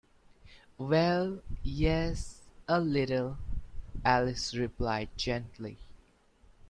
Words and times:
‘Well—yes—a 0.79 2.79
little,’ 2.79 3.37
Alice 4.03 4.55
replied 4.55 5.09
gently. 5.15 5.77